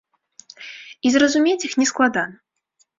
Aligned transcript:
І 1.09 1.13
зразумець 1.17 1.65
іх 1.69 1.79
нескладана. 1.85 2.37